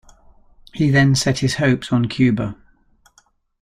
[0.73, 2.55] He then set his hopes on Cuba.